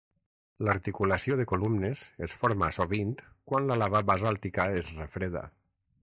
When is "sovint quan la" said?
2.77-3.77